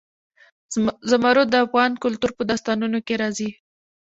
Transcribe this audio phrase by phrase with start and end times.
[1.09, 3.49] زمرد د افغان کلتور په داستانونو کې راځي.